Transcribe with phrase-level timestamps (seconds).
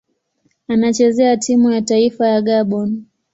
[0.67, 3.03] Anachezea timu ya taifa ya Gabon.